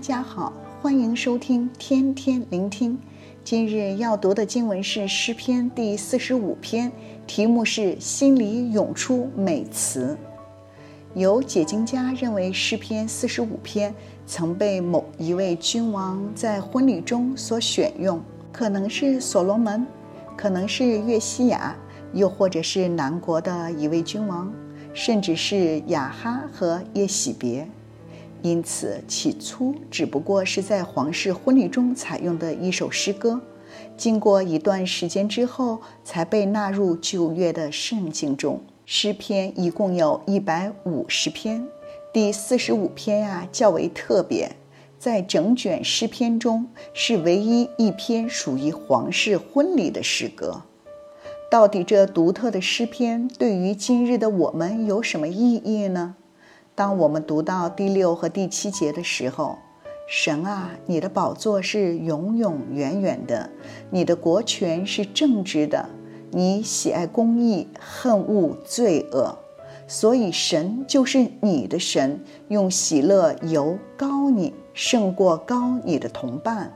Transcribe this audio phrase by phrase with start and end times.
[0.00, 2.98] 家好，欢迎收听天天聆听。
[3.44, 6.90] 今日要读的经文是诗篇第四十五篇，
[7.26, 10.16] 题目是“心里涌出美词”。
[11.12, 13.94] 有解经家认为，诗篇四十五篇
[14.26, 19.86] 曾被某一位君王在婚礼中所选用，可能是所罗门，
[20.34, 21.76] 可能是约西亚，
[22.14, 24.50] 又或者是南国的一位君王，
[24.94, 27.68] 甚至是雅哈和耶洗别。
[28.42, 33.40] 因此，起初只不过是在皇室婚礼中采用的一首诗歌，
[33.96, 38.62] 经过一段时间之后，才被纳入旧约的圣经中。
[38.86, 41.64] 诗篇一共有一百五十篇，
[42.12, 44.50] 第四十五篇呀、较为特别，
[44.98, 50.62] 在整卷诗篇中是唯一一篇属于皇室婚礼的诗歌。
[51.50, 56.16] 到底这独特的诗篇对于今日的我们有什么意义呢？
[56.80, 59.58] 当我们读到第六和第七节的时候，
[60.08, 63.50] 神啊，你的宝座是永永远远的，
[63.90, 65.90] 你的国权是正直的，
[66.30, 69.36] 你喜爱公义，恨恶罪恶，
[69.86, 76.72] 所以神就是你的神，用喜乐油膏你，胜过高你的同伴。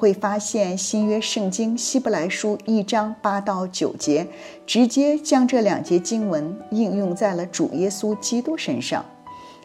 [0.00, 4.26] 会发现新约圣经希伯来书一章八到九节，
[4.66, 9.04] 直接将这两节经文应用在了主耶稣基督身上。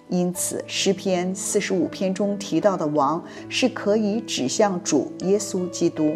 [0.10, 6.14] 因此，诗篇四十五篇中提到的王是可以指向主耶稣基督。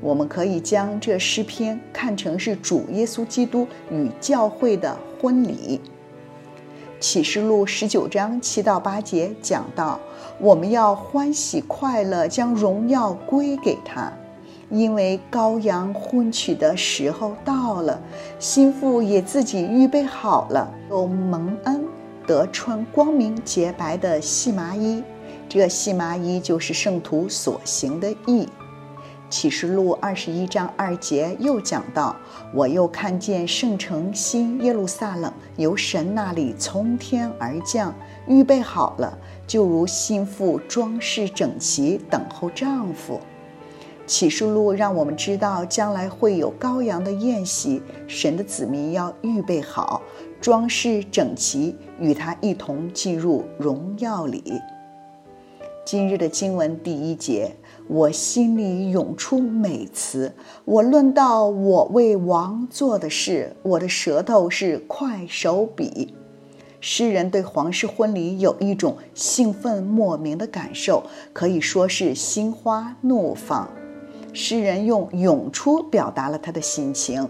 [0.00, 5.78] 我们可以将这诗篇看成是主耶稣基督与教会的婚礼。
[6.98, 10.00] 启示录十九章七到八节讲到，
[10.40, 14.10] 我们要欢喜快乐，将荣耀归给他，
[14.70, 18.00] 因为羔羊婚娶的时候到了，
[18.38, 21.84] 新妇也自己预备好了，有蒙恩
[22.26, 25.02] 得穿光明洁白的细麻衣，
[25.48, 28.48] 这细麻衣就是圣徒所行的义。
[29.28, 32.14] 启示录二十一章二节又讲到
[32.54, 37.92] ：“我又看见圣城新耶路撒冷由神那里从天而降，
[38.28, 43.20] 预备好了，就如新妇装饰整齐，等候丈夫。”
[44.06, 50.00] 启示录让我们知道，将来会有羔羊的宴席，神的子民要预备好，
[50.40, 54.62] 装饰整齐，与他一同进入荣耀里。
[55.86, 57.54] 今日的经文第一节，
[57.86, 60.34] 我心里涌出美词。
[60.64, 66.12] 我论到我为王做的事，我的舌头是快手笔。
[66.80, 73.70] 诗人对皇室婚礼有一种兴奋莫名的感受，可以说是心花怒放。
[74.32, 77.28] 诗人用“涌出”表达了他的心情。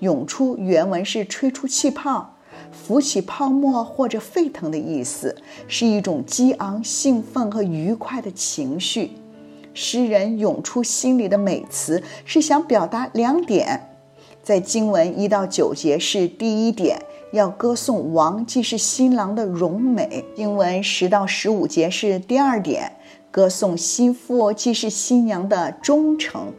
[0.00, 2.33] 涌出原文是吹出气泡。
[2.74, 5.34] 浮起泡沫或者沸腾的意思，
[5.68, 9.12] 是一种激昂、兴奋和愉快的情绪。
[9.72, 13.88] 诗人涌出心里的美词，是想表达两点。
[14.42, 17.00] 在经文一到九节是第一点，
[17.32, 22.92] 要歌颂王既是新郎的荣美；经文十到十五节是第二点，
[23.30, 26.52] 歌颂新妇既是新娘的忠诚。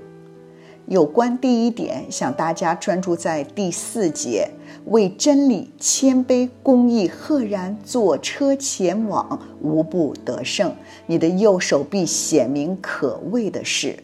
[0.88, 4.48] 有关第一点，想大家专注在第四节，
[4.86, 10.72] 为真理谦卑、公义赫然坐车前往，无不得胜。
[11.08, 13.98] 你的右手必显明可畏的事。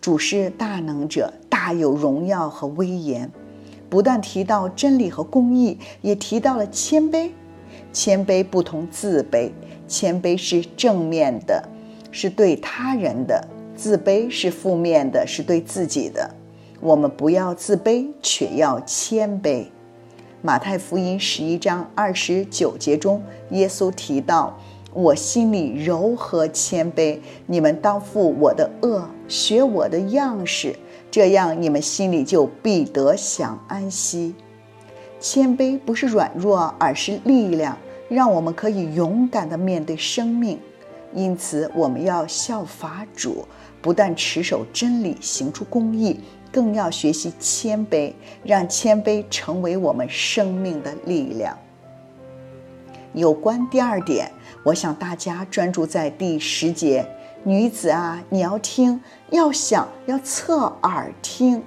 [0.00, 3.30] 主是大能者，大有荣耀和威严。
[3.88, 7.30] 不但提到真理和公义，也提到了谦卑。
[7.92, 9.50] 谦卑不同自卑，
[9.86, 11.68] 谦卑是正面的，
[12.10, 13.46] 是对他人的。
[13.76, 16.34] 自卑是负面的，是对自己的。
[16.80, 19.66] 我们不要自卑，却要谦卑。
[20.42, 24.58] 马太福音十一章二十九节中，耶稣提到
[24.92, 30.76] ：“我心里柔和谦卑，你们当负我的轭，学我的样式，
[31.10, 34.34] 这样你们心里就必得享安息。”
[35.18, 37.76] 谦卑不是软弱，而是力量，
[38.08, 40.58] 让我们可以勇敢地面对生命。
[41.14, 43.46] 因此，我们要效法主。
[43.86, 46.18] 不但持守真理，行出公义，
[46.50, 48.12] 更要学习谦卑，
[48.42, 51.56] 让谦卑成为我们生命的力量。
[53.12, 54.28] 有关第二点，
[54.64, 57.06] 我想大家专注在第十节：
[57.44, 59.00] 女子啊，你要听，
[59.30, 61.62] 要想，要侧耳听，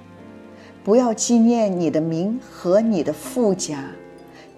[0.84, 3.82] 不要纪念你的名和你的父家。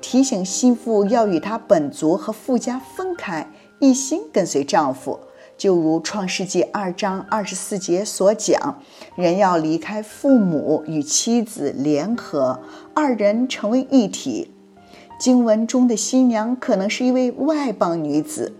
[0.00, 3.48] 提醒心腹要与他本族和父家分开，
[3.78, 5.20] 一心跟随丈夫。
[5.56, 8.82] 就如创世纪二章二十四节所讲，
[9.14, 12.60] 人要离开父母，与妻子联合，
[12.94, 14.50] 二人成为一体。
[15.20, 18.54] 经文中的新娘可能是一位外邦女子，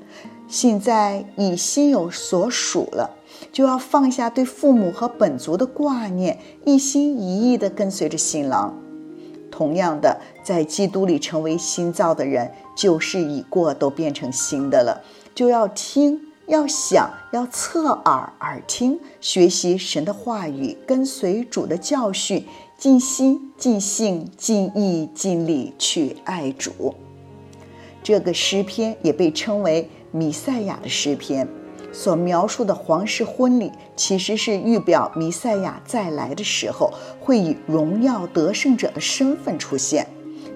[0.46, 3.16] 现在已心有所属了，
[3.50, 8.78] 就要放下对父母和本族的挂念，一心一意地跟随着新郎。
[9.50, 15.02] 同样的，在基督里成为新造的人，旧事已过，都变成新的了。
[15.34, 22.46] 就要听，要想，要侧耳耳听，学习神的话语，跟随主的教训，
[22.76, 26.94] 尽心、尽性、尽意、尽力去爱主。
[28.02, 31.48] 这个诗篇也被称为弥赛亚的诗篇。
[31.94, 36.90] 所描述的皇室婚礼，其实是预表弥赛亚再来的时候，
[37.20, 40.06] 会以荣耀得胜者的身份出现，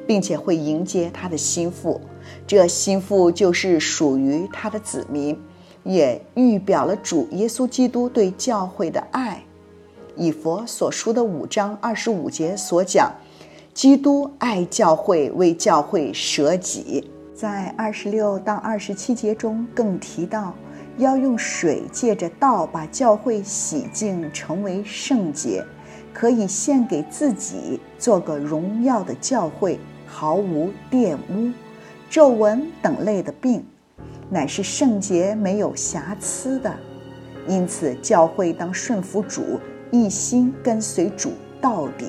[0.06, 2.00] 并且会迎接他的心腹。
[2.46, 5.38] 这心腹就是属于他的子民，
[5.86, 9.42] 也预表了主耶稣基督对教会的爱。
[10.16, 13.10] 以佛所书的五章二十五节所讲，
[13.72, 17.10] 基督爱教会，为教会舍己。
[17.34, 20.52] 在二十六到二十七节中更提到。
[20.98, 25.62] 要用水借着道把教会洗净，成为圣洁，
[26.14, 31.52] 可以献给自己，做个荣耀的教会，毫无玷污、
[32.08, 33.62] 皱纹等类的病，
[34.31, 36.75] 乃是圣洁没有瑕疵的。
[37.49, 42.06] 因此，教会当顺服主，一心跟随主到底。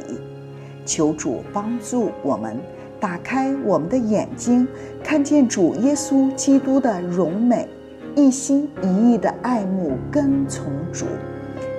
[0.85, 2.57] 求主帮助我们，
[2.99, 4.67] 打开我们的眼睛，
[5.03, 7.67] 看见主耶稣基督的荣美。
[8.15, 11.05] 一心一意的爱慕跟从主，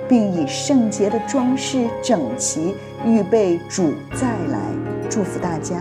[0.07, 2.73] 并以圣洁的装饰整齐
[3.05, 4.61] 预备主再来。
[5.09, 5.75] 祝福大家。